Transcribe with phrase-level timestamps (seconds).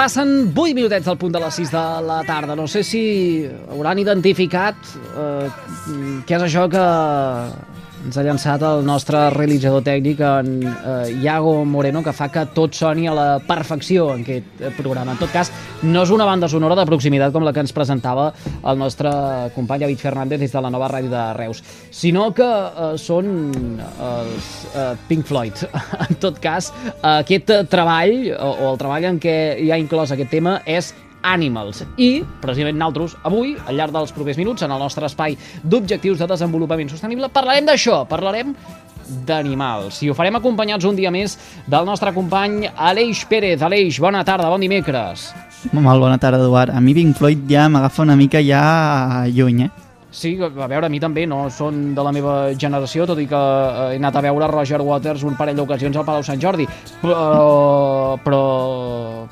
[0.00, 2.54] Passen 8 minutets del punt de les 6 de la tarda.
[2.56, 3.00] No sé si
[3.68, 5.50] hauran identificat eh,
[6.24, 6.84] què és això que
[8.04, 12.76] ens ha llançat el nostre realitzador tècnic en eh, Iago Moreno, que fa que tot
[12.76, 15.14] soni a la perfecció en aquest programa.
[15.14, 18.30] En tot cas, no és una banda sonora de proximitat com la que ens presentava
[18.62, 19.12] el nostre
[19.54, 24.50] company David Fernández des de la nova ràdio de Reus, sinó que eh, són els
[24.74, 25.66] eh, Pink Floyd.
[26.08, 26.72] en tot cas,
[27.02, 31.82] aquest treball, o, o el treball en què hi ha inclòs aquest tema, és Animals.
[31.96, 36.30] I, precisament nosaltres, avui, al llarg dels propers minuts, en el nostre espai d'objectius de
[36.30, 38.54] desenvolupament sostenible, parlarem d'això, parlarem
[39.26, 40.00] d'animals.
[40.04, 41.36] I ho farem acompanyats un dia més
[41.70, 43.62] del nostre company Aleix Pérez.
[43.62, 45.30] Aleix, bona tarda, bon dimecres.
[45.72, 46.72] Molt bona tarda, Eduard.
[46.72, 49.89] A mi Pink Floyd ja m'agafa una mica ja lluny, eh?
[50.10, 53.40] Sí, a veure, a mi també, no són de la meva generació, tot i que
[53.94, 56.66] he anat a veure Roger Waters un parell d'ocasions al Palau Sant Jordi,
[57.02, 58.42] però, però,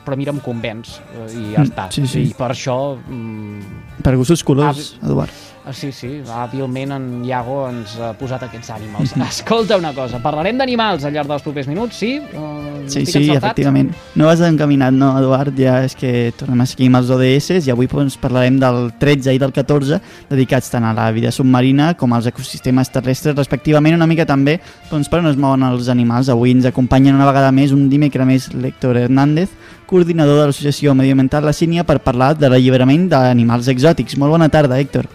[0.05, 1.01] però mira, em convenç,
[1.35, 1.89] i ja està.
[1.95, 2.29] Sí, sí.
[2.31, 2.79] I per això...
[3.11, 5.35] Mm, per gustos colors, ah, Eduard.
[5.77, 9.13] Sí, sí, hàbilment en Iago ens ha posat aquests ànimals.
[9.27, 12.15] Escolta una cosa, parlarem d'animals al llarg dels propers minuts, sí?
[12.33, 13.91] Uh, sí, sí, efectivament.
[14.17, 15.53] No vas encaminat, no, Eduard?
[15.59, 19.37] Ja és que tornem a seguir amb els ODS i avui doncs, parlarem del 13
[19.37, 24.09] i del 14 dedicats tant a la vida submarina com als ecosistemes terrestres, respectivament, una
[24.09, 24.59] mica també
[24.91, 26.33] doncs, per on es mouen els animals.
[26.33, 29.53] Avui ens acompanyen una vegada més, un dimecre més, l'Héctor Hernández,
[29.89, 34.17] coordinador de l'Associació Medioambiental La Sínia per parlar de l'alliberament d'animals exòtics.
[34.21, 35.09] Molt bona tarda, Héctor.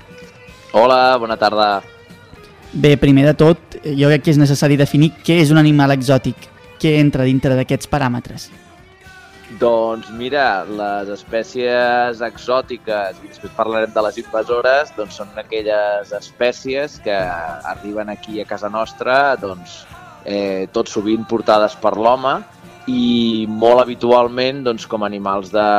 [0.74, 1.84] Hola, bona tarda.
[2.74, 6.48] Bé, primer de tot, jo crec que és necessari definir què és un animal exòtic,
[6.82, 8.48] què entra dintre d'aquests paràmetres.
[9.62, 16.98] Doncs mira, les espècies exòtiques, i després parlarem de les invasores, doncs són aquelles espècies
[17.06, 17.20] que
[17.76, 19.84] arriben aquí a casa nostra, doncs,
[20.26, 22.40] eh, tot sovint portades per l'home
[22.90, 25.70] i molt habitualment doncs, com animals de,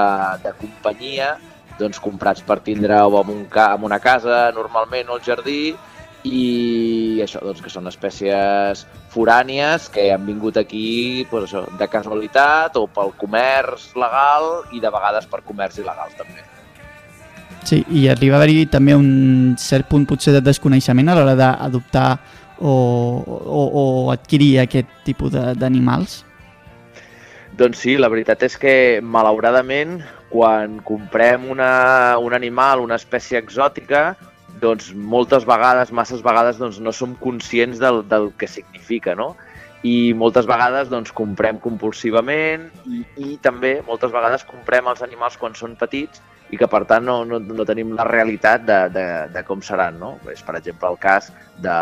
[0.46, 1.34] de companyia,
[1.78, 5.74] doncs, comprats per tindre-ho en, un ca en una casa, normalment, o al jardí,
[6.24, 12.78] i això, doncs, que són espècies forànies que han vingut aquí doncs, això, de casualitat
[12.80, 16.44] o pel comerç legal i de vegades per comerç il·legal també.
[17.64, 22.08] Sí, i arriba a haver-hi també un cert punt potser de desconeixement a l'hora d'adoptar
[22.58, 26.22] o, o, o adquirir aquest tipus d'animals?
[27.54, 30.00] Doncs sí, la veritat és que malauradament
[30.34, 34.16] quan comprem una, un animal, una espècie exòtica,
[34.58, 39.36] doncs moltes vegades, masses vegades, doncs no som conscients del, del que significa, no?
[39.86, 45.54] I moltes vegades doncs, comprem compulsivament i, i també moltes vegades comprem els animals quan
[45.54, 46.22] són petits
[46.54, 49.98] i que per tant no, no, no tenim la realitat de, de, de com seran.
[49.98, 50.14] No?
[50.30, 51.32] És per exemple el cas
[51.64, 51.78] de,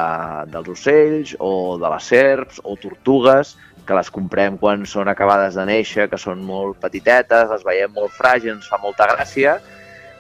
[0.53, 1.53] dels ocells o
[1.83, 3.57] de les serps o tortugues
[3.87, 8.15] que les comprem quan són acabades de néixer, que són molt petitetes, les veiem molt
[8.15, 9.57] fràgils, ens fa molta gràcia,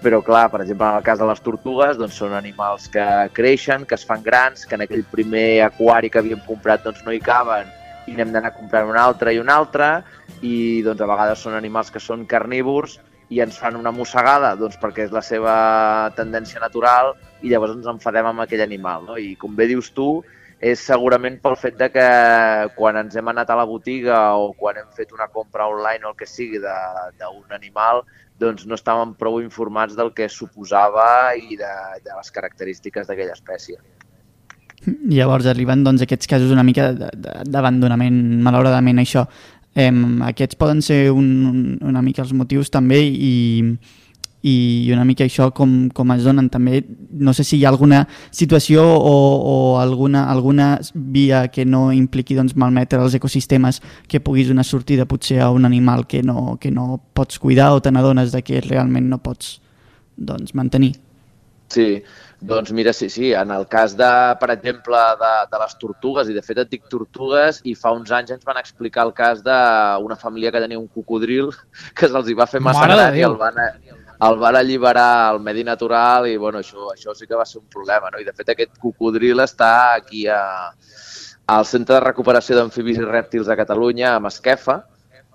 [0.02, 3.04] però clar, per exemple, en el cas de les tortugues, doncs són animals que
[3.36, 7.14] creixen, que es fan grans, que en aquell primer aquari que havíem comprat doncs no
[7.14, 7.70] hi caben
[8.10, 9.92] i n'hem d'anar comprant un altre i un altre
[10.42, 12.98] i doncs a vegades són animals que són carnívors
[13.32, 15.54] i ens fan una mossegada doncs, perquè és la seva
[16.16, 19.06] tendència natural i llavors ens enfadem amb aquell animal.
[19.08, 19.16] No?
[19.16, 20.20] I com bé dius tu,
[20.62, 22.08] és segurament pel fet de que
[22.76, 26.12] quan ens hem anat a la botiga o quan hem fet una compra online o
[26.12, 28.04] el que sigui d'un animal,
[28.38, 31.72] doncs no estàvem prou informats del que suposava i de,
[32.04, 33.80] de les característiques d'aquella espècie.
[34.86, 39.26] Llavors arriben doncs, aquests casos una mica d'abandonament, malauradament això.
[39.74, 39.90] Eh,
[40.28, 43.32] aquests poden ser un, una mica els motius també i,
[44.42, 46.82] i una mica això com, com es donen també,
[47.12, 49.14] no sé si hi ha alguna situació o,
[49.52, 55.06] o alguna, alguna via que no impliqui doncs, malmetre els ecosistemes que puguis donar sortida
[55.06, 59.08] potser a un animal que no, que no pots cuidar o te n'adones que realment
[59.08, 59.60] no pots
[60.16, 60.96] doncs, mantenir.
[61.72, 61.86] Sí,
[62.42, 64.10] doncs mira, sí, sí, en el cas de,
[64.40, 68.10] per exemple, de, de les tortugues, i de fet et dic tortugues, i fa uns
[68.12, 71.52] anys ens van explicar el cas d'una família que tenia un cocodril
[71.96, 73.60] que se'ls hi va fer massa Mare gran i el van,
[74.26, 77.68] el van alliberar al medi natural i bueno, això, això sí que va ser un
[77.70, 78.10] problema.
[78.10, 78.18] No?
[78.18, 80.42] I de fet aquest cocodril està aquí a,
[81.56, 84.80] al Centre de Recuperació d'Amfibis i Rèptils de Catalunya, a Masquefa,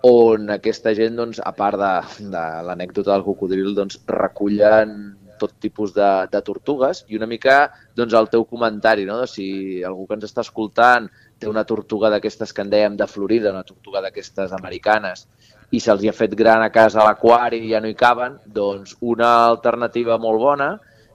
[0.07, 1.93] on aquesta gent, doncs, a part de,
[2.35, 7.57] de l'anècdota del cocodril, doncs, recullen tot tipus de, de tortugues i una mica
[7.95, 9.21] doncs, el teu comentari, no?
[9.29, 13.53] si algú que ens està escoltant té una tortuga d'aquestes que en dèiem de Florida,
[13.53, 15.27] una tortuga d'aquestes americanes,
[15.71, 18.95] i se'ls ha fet gran a casa a l'aquari i ja no hi caben, doncs
[19.01, 20.69] una alternativa molt bona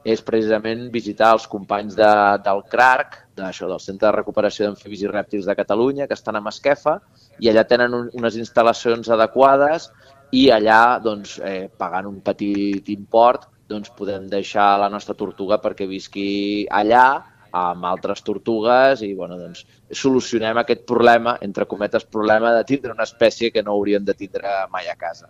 [0.05, 2.11] és precisament visitar els companys de,
[2.45, 6.43] del CRARC, d'això, del Centre de Recuperació d'Amfibis i Rèptils de Catalunya, que estan a
[6.43, 6.99] Masquefa,
[7.39, 9.89] i allà tenen un, unes instal·lacions adequades
[10.35, 15.89] i allà, doncs, eh, pagant un petit import, doncs podem deixar la nostra tortuga perquè
[15.89, 17.07] visqui allà
[17.53, 23.05] amb altres tortugues i bueno, doncs, solucionem aquest problema, entre cometes, problema de tindre una
[23.05, 25.29] espècie que no hauríem de tindre mai a casa.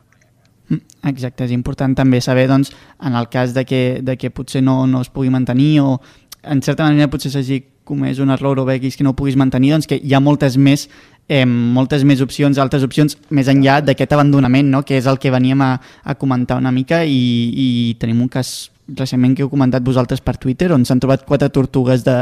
[0.68, 2.70] Mm, Exacte, és important també saber, doncs,
[3.02, 5.98] en el cas de que, de que potser no, no es pugui mantenir o
[6.42, 9.72] en certa manera potser s'hagi comès un error o veguis que no ho puguis mantenir,
[9.74, 10.86] doncs que hi ha moltes més
[11.28, 14.82] eh, moltes més opcions, altres opcions més enllà d'aquest abandonament, no?
[14.86, 15.72] que és el que veníem a,
[16.04, 17.22] a comentar una mica i,
[17.52, 17.68] i
[18.00, 22.04] tenim un cas recentment que heu comentat vosaltres per Twitter on s'han trobat quatre tortugues
[22.04, 22.18] de,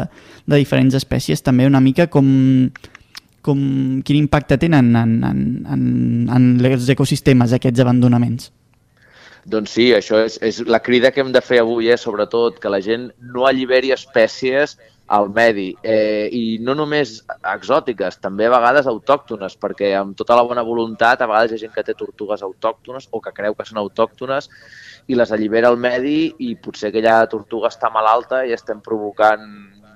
[0.46, 2.26] de diferents espècies, també una mica com,
[3.42, 3.60] com
[4.04, 5.84] quin impacte tenen en, en, en,
[6.30, 8.50] en els ecosistemes aquests abandonaments.
[9.48, 11.96] Doncs sí, això és, és la crida que hem de fer avui, eh?
[11.96, 14.76] sobretot, que la gent no alliberi espècies
[15.10, 17.16] al medi, eh, i no només
[17.50, 21.62] exòtiques, també a vegades autòctones, perquè amb tota la bona voluntat, a vegades hi ha
[21.64, 24.46] gent que té tortugues autòctones o que creu que són autòctones
[25.10, 29.42] i les allibera al medi i potser aquella tortuga està malalta i estem provocant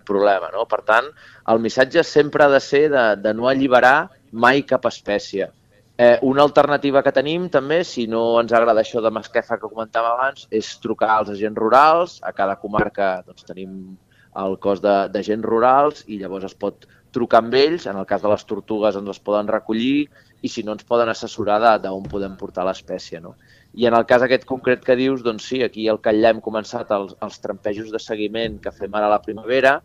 [0.05, 0.51] problema.
[0.53, 0.67] No?
[0.67, 1.13] Per tant,
[1.53, 5.49] el missatge sempre ha de ser de, de no alliberar mai cap espècie.
[5.97, 10.17] Eh, una alternativa que tenim també, si no ens agrada això de Masquefa que comentàvem
[10.17, 12.17] abans, és trucar als agents rurals.
[12.27, 13.95] A cada comarca doncs, tenim
[14.43, 17.87] el cos d'agents rurals i llavors es pot trucar amb ells.
[17.87, 20.09] En el cas de les tortugues ens les poden recollir
[20.43, 23.23] i si no ens poden assessorar d'on podem portar l'espècie.
[23.23, 23.37] No?
[23.79, 26.91] I en el cas aquest concret que dius, doncs sí, aquí al Catllà hem començat
[26.91, 29.79] els, els trampejos de seguiment que fem ara a la primavera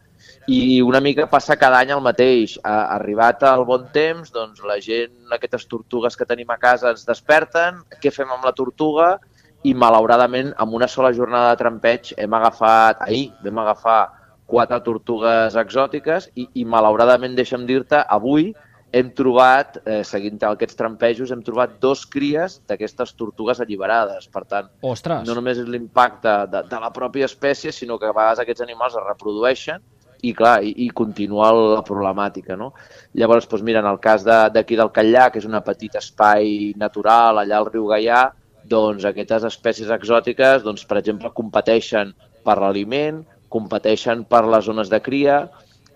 [0.49, 2.57] i una mica passa cada any el mateix.
[2.65, 7.05] Ha arribat el bon temps, doncs la gent, aquestes tortugues que tenim a casa ens
[7.07, 9.17] desperten, què fem amb la tortuga?
[9.67, 13.99] I malauradament, amb una sola jornada de trampeig hem agafat, ahir vam agafar
[14.49, 18.49] quatre tortugues exòtiques i, i malauradament, deixa'm dir-te, avui
[18.91, 24.25] hem trobat, eh, seguint aquests trampejos, hem trobat dos cries d'aquestes tortugues alliberades.
[24.33, 25.27] Per tant, Ostres!
[25.27, 28.97] no només és l'impacte de, de la pròpia espècie, sinó que a vegades aquests animals
[28.97, 29.85] es reprodueixen
[30.21, 32.73] i, clar, i, i continua la problemàtica, no?
[33.19, 36.73] Llavors, doncs mira, en el cas d'aquí de, del Catllà, que és un petit espai
[36.79, 38.27] natural allà al riu Gaià,
[38.69, 42.13] doncs aquestes espècies exòtiques, doncs, per exemple, competeixen
[42.45, 45.41] per l'aliment, competeixen per les zones de cria,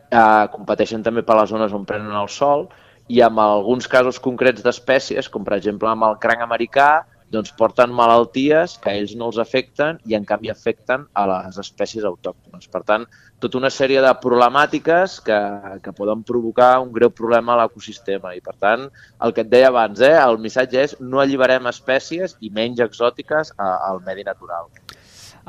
[0.09, 2.67] eh, competeixen també per les zones on prenen el sol
[3.11, 7.93] i en alguns casos concrets d'espècies, com per exemple amb el cranc americà, doncs porten
[7.95, 12.69] malalties que a ells no els afecten i en canvi afecten a les espècies autòctones.
[12.69, 13.07] Per tant,
[13.43, 15.39] tota una sèrie de problemàtiques que,
[15.83, 18.35] que poden provocar un greu problema a l'ecosistema.
[18.37, 18.87] I per tant,
[19.25, 23.55] el que et deia abans, eh, el missatge és no alliberem espècies i menys exòtiques
[23.59, 24.69] al medi natural.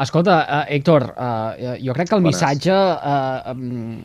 [0.05, 2.35] Escolta, uh, Héctor, uh, jo crec que el Bones.
[2.35, 4.03] missatge uh, um,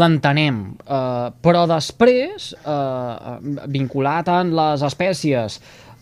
[0.00, 3.36] l'entenem, uh, però després, uh,
[3.68, 5.58] vinculat en les espècies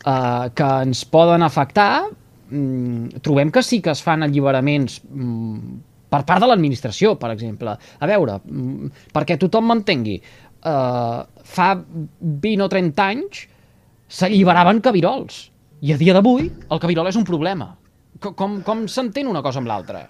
[0.06, 2.06] uh, que ens poden afectar,
[2.52, 7.75] um, trobem que sí que es fan alliberaments um, per part de l'administració, per exemple.
[7.75, 10.20] A veure, um, perquè tothom m'entengui,
[10.62, 11.22] uh,
[11.56, 13.46] fa 20 o 30 anys
[14.10, 15.49] s'alliberaven cabirols.
[15.80, 17.70] I a dia d'avui el cabirol és un problema.
[18.20, 20.04] Com, com, com s'entén una cosa amb l'altra?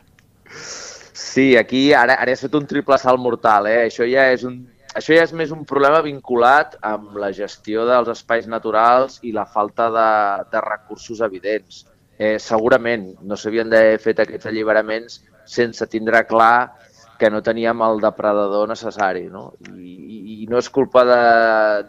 [0.51, 3.85] Sí, aquí ara, ara has fet un triple salt mortal, eh?
[3.87, 4.57] Això ja és un,
[4.99, 9.47] això ja és més un problema vinculat amb la gestió dels espais naturals i la
[9.47, 10.11] falta de,
[10.51, 11.85] de recursos evidents.
[12.19, 16.73] Eh, segurament no s'havien d'haver fet aquests alliberaments sense tindre clar
[17.21, 19.27] que no teníem el depredador necessari.
[19.29, 19.51] No?
[19.77, 19.91] I,
[20.41, 21.21] i, no és culpa de,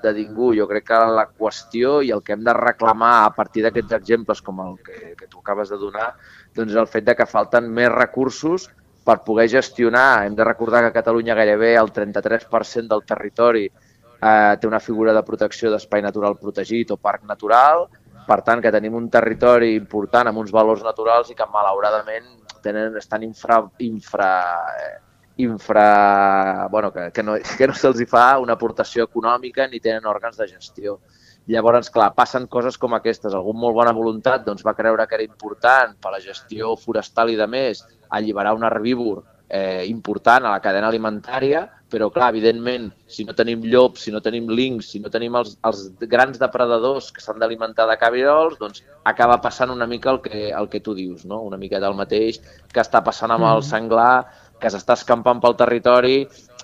[0.03, 0.51] de ningú.
[0.57, 4.43] Jo crec que la qüestió i el que hem de reclamar a partir d'aquests exemples
[4.43, 6.11] com el que, que tu acabes de donar
[6.55, 8.67] doncs és el fet de que falten més recursos
[9.07, 10.25] per poder gestionar.
[10.27, 15.15] Hem de recordar que a Catalunya gairebé el 33% del territori eh, té una figura
[15.15, 17.87] de protecció d'espai natural protegit o parc natural
[18.27, 22.27] per tant que tenim un territori important amb uns valors naturals i que malauradament
[22.61, 24.29] tenen, estan infra, infra,
[24.77, 24.99] eh,
[25.37, 30.37] infra, bueno, que, que no, que no se'ls fa una aportació econòmica ni tenen òrgans
[30.37, 30.99] de gestió.
[31.47, 33.33] Llavors, clar, passen coses com aquestes.
[33.33, 37.37] Algú molt bona voluntat doncs, va creure que era important per la gestió forestal i
[37.39, 43.25] de més alliberar un herbívor eh, important a la cadena alimentària, però clar, evidentment, si
[43.27, 47.19] no tenim llops, si no tenim links, si no tenim els, els grans depredadors que
[47.19, 51.25] s'han d'alimentar de cabirols, doncs acaba passant una mica el que, el que tu dius,
[51.27, 51.41] no?
[51.43, 52.39] una mica del mateix
[52.71, 53.67] que està passant amb el mm.
[53.73, 54.15] senglar,
[54.61, 56.21] que s'està escampant pel territori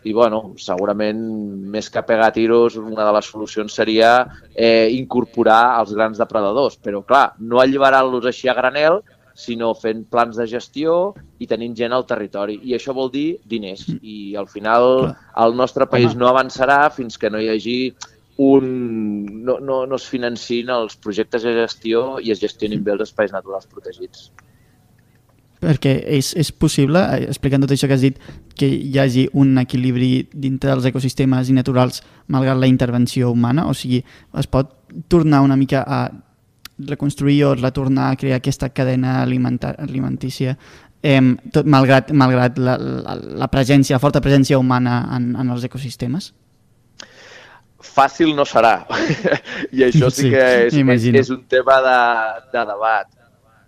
[0.08, 1.20] i bueno, segurament
[1.74, 4.12] més que pegar tiros, una de les solucions seria
[4.54, 6.78] eh, incorporar els grans depredadors.
[6.84, 9.02] Però clar, no alliberar-los així a granel,
[9.38, 12.58] sinó fent plans de gestió i tenint gent al territori.
[12.64, 13.86] I això vol dir diners.
[13.90, 14.00] Mm.
[14.02, 15.12] I al final
[15.44, 17.78] el nostre país no avançarà fins que no hi hagi
[18.38, 19.44] un...
[19.46, 23.34] no, no, no es financin els projectes de gestió i es gestionin bé els espais
[23.34, 24.30] naturals protegits
[25.64, 28.20] perquè és, és possible, eh, explicant tot això que has dit,
[28.58, 33.68] que hi hagi un equilibri dintre dels ecosistemes i naturals malgrat la intervenció humana?
[33.68, 34.04] O sigui,
[34.38, 34.74] es pot
[35.08, 36.08] tornar una mica a
[36.78, 40.58] reconstruir o retornar a crear aquesta cadena alimentícia
[41.02, 41.22] eh,
[41.52, 46.32] tot, malgrat, malgrat la, la, la presència, la forta presència humana en, en els ecosistemes?
[47.88, 48.82] Fàcil no serà.
[49.78, 52.00] I això sí, sí que és, és, és un tema de,
[52.54, 53.08] de debat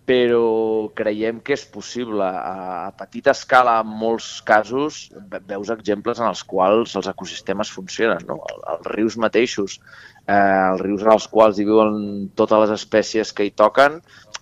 [0.09, 2.25] però creiem que és possible.
[2.25, 5.03] A, petita escala, en molts casos,
[5.45, 8.25] veus exemples en els quals els ecosistemes funcionen.
[8.29, 8.39] No?
[8.49, 9.77] El, els rius mateixos,
[10.25, 11.99] eh, els rius en els quals hi viuen
[12.39, 13.99] totes les espècies que hi toquen,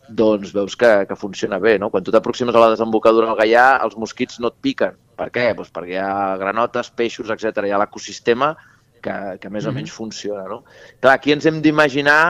[0.08, 1.76] doncs veus que, que funciona bé.
[1.84, 1.92] No?
[1.92, 4.96] Quan tu t'aproximes a la desembocadura del Gaià, els mosquits no et piquen.
[5.20, 5.50] Per què?
[5.58, 7.66] Pues perquè hi ha granotes, peixos, etc.
[7.68, 8.54] Hi ha l'ecosistema
[9.04, 10.48] que, que més o menys funciona.
[10.48, 10.62] No?
[11.02, 12.22] Clar, aquí ens hem d'imaginar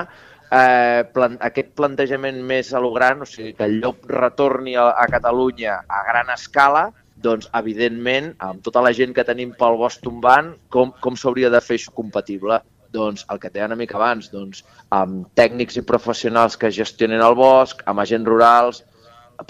[0.52, 4.90] eh, plan, aquest plantejament més a lo gran, o sigui, que el llop retorni a,
[4.96, 6.88] a Catalunya a gran escala,
[7.24, 11.62] doncs, evidentment, amb tota la gent que tenim pel bosc tombant, com, com s'hauria de
[11.64, 12.62] fer això compatible?
[12.94, 14.64] Doncs el que deia una mica abans, doncs,
[14.96, 18.84] amb tècnics i professionals que gestionen el bosc, amb agents rurals,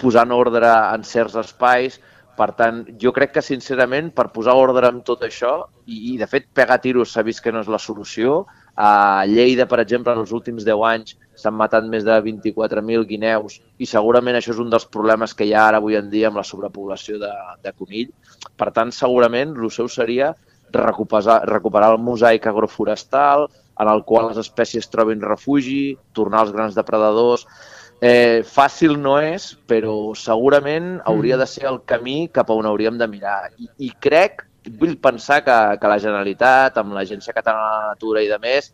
[0.00, 2.00] posant ordre en certs espais,
[2.38, 5.52] per tant, jo crec que, sincerament, per posar ordre en tot això,
[5.86, 8.44] i, i de fet, pegar tiros s'ha vist que no és la solució,
[8.80, 13.56] a Lleida, per exemple, en els últims 10 anys s'han matat més de 24.000 guineus
[13.82, 16.38] i segurament això és un dels problemes que hi ha ara avui en dia amb
[16.38, 17.32] la sobrepoblació de,
[17.64, 18.12] de conill.
[18.54, 20.30] Per tant, segurament el seu seria
[20.70, 23.48] recuperar, recuperar el mosaic agroforestal
[23.82, 27.48] en el qual les espècies trobin refugi, tornar als grans depredadors...
[27.98, 31.40] Eh, fàcil no és, però segurament hauria mm.
[31.40, 33.48] de ser el camí cap a on hauríem de mirar.
[33.58, 34.44] I, i crec
[34.80, 38.72] vull pensar que, que la Generalitat, amb l'Agència Catalana de la Natura i de més,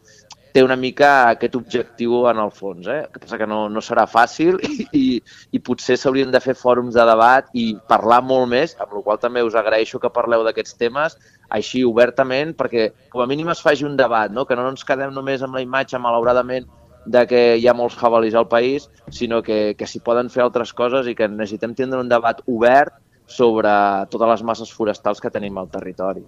[0.54, 2.86] té una mica aquest objectiu en el fons.
[2.86, 3.00] Eh?
[3.12, 5.06] que passa que no, no serà fàcil i, i,
[5.50, 9.18] i potser s'haurien de fer fòrums de debat i parlar molt més, amb la qual
[9.18, 11.18] també us agraeixo que parleu d'aquests temes
[11.54, 14.46] així obertament, perquè com a mínim es faci un debat, no?
[14.46, 16.70] que no ens quedem només amb la imatge, malauradament,
[17.04, 20.72] de que hi ha molts jabalis al país, sinó que, que s'hi poden fer altres
[20.72, 22.94] coses i que necessitem tindre un debat obert
[23.26, 23.70] sobre
[24.12, 26.24] totes les masses forestals que tenim al territori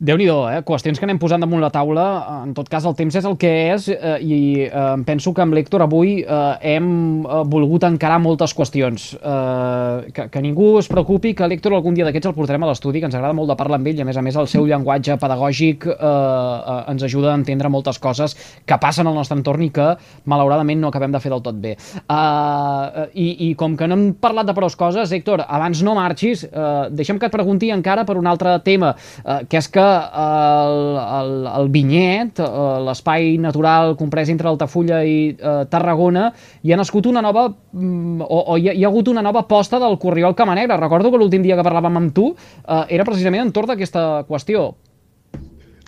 [0.00, 0.60] déu nhi eh?
[0.66, 2.06] Qüestions que anem posant damunt la taula.
[2.44, 5.56] En tot cas, el temps és el que és eh, i eh, penso que amb
[5.56, 6.88] l'Héctor avui eh, hem
[7.24, 9.10] eh, volgut encarar moltes qüestions.
[9.18, 13.02] Eh, que, que ningú es preocupi que l'Héctor algun dia d'aquests el portarem a l'estudi,
[13.02, 14.66] que ens agrada molt de parlar amb ell i, a més a més, el seu
[14.68, 19.66] llenguatge pedagògic eh, eh, ens ajuda a entendre moltes coses que passen al nostre entorn
[19.66, 19.90] i que,
[20.30, 21.74] malauradament, no acabem de fer del tot bé.
[21.76, 26.44] Eh, i, I com que no hem parlat de prou coses, Héctor, abans no marxis,
[26.44, 28.92] eh, deixem que et pregunti encara per un altre tema,
[29.24, 32.48] eh, que és que el, el, el vinyet, eh,
[32.84, 36.28] l'espai natural comprès entre Altafulla i eh, Tarragona,
[36.62, 39.46] hi ha nascut una nova, mm, o, o hi, ha, hi ha hagut una nova
[39.48, 40.76] posta del Corriol Camanegre.
[40.76, 44.68] Recordo que l'últim dia que parlàvem amb tu eh, era precisament entorn d'aquesta qüestió.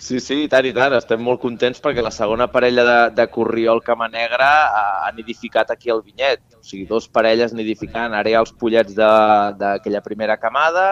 [0.01, 0.95] Sí, sí, i tant i tant.
[0.97, 5.93] Estem molt contents perquè la segona parella de, de Corriol Camanegre ha, ha nidificat aquí
[5.93, 6.41] al vinyet.
[6.57, 8.15] O sigui, dos parelles nidificant.
[8.17, 10.87] Ara hi ha els pollets d'aquella primera camada,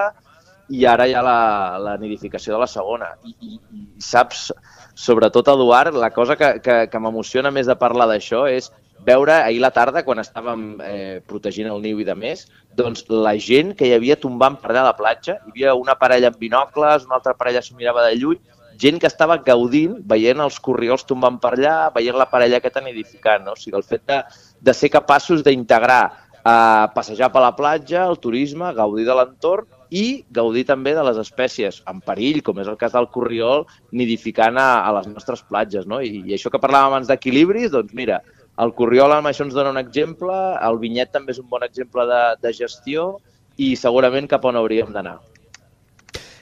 [0.69, 1.39] i ara hi ha la,
[1.81, 3.13] la nidificació de la segona.
[3.25, 4.49] I, i, i saps,
[4.93, 8.69] sobretot, Eduard, la cosa que, que, que m'emociona més de parlar d'això és
[9.05, 12.45] veure ahir la tarda, quan estàvem eh, protegint el niu i de més,
[12.77, 15.95] doncs la gent que hi havia tombant per allà a la platja, hi havia una
[15.99, 18.41] parella amb binocles, una altra parella s'ho mirava de lluny,
[18.79, 23.43] gent que estava gaudint, veient els corriols tombant per allà, veient la parella aquesta nidificant.
[23.47, 23.55] No?
[23.55, 24.21] O sigui, el fet de,
[24.61, 30.23] de ser capaços d'integrar eh, passejar per la platja, el turisme, gaudir de l'entorn i
[30.35, 34.83] gaudir també de les espècies en perill, com és el cas del corriol, nidificant a,
[34.85, 35.87] a les nostres platges.
[35.89, 36.01] No?
[36.01, 38.21] I, I això que parlàvem abans d'equilibris, doncs mira,
[38.59, 40.35] el Corriol amb això ens dona un exemple,
[40.67, 43.13] el Vinyet també és un bon exemple de, de gestió
[43.55, 45.17] i segurament cap on hauríem d'anar.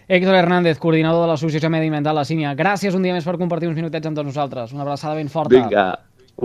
[0.08, 2.54] Héctor Hernández, coordinador de l'Associació Mediambiental La Sínia.
[2.56, 4.72] Gràcies un dia més per compartir uns minutets amb tots nosaltres.
[4.74, 5.52] Una abraçada ben forta.
[5.54, 5.88] Vinga,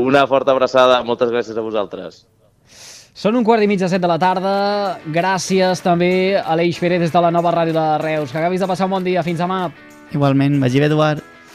[0.03, 0.99] una forta abraçada.
[1.07, 2.25] Moltes gràcies a vosaltres.
[3.13, 4.53] Són un quart i mig de set de la tarda.
[5.13, 8.33] Gràcies també a l'Eix Pérez des de la nova ràdio de Reus.
[8.33, 9.25] Que acabis de passar un bon dia.
[9.27, 9.67] Fins demà.
[10.17, 11.32] Igualment, vagi bé, Eduard.